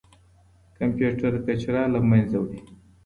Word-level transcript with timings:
کمپيوټر 0.77 1.33
کچره 1.45 1.81
له 1.93 1.99
منځه 2.09 2.37
وړي. 2.43 2.59